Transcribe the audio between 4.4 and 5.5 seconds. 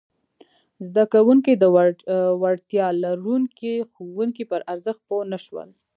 پر ارزښت پوه نه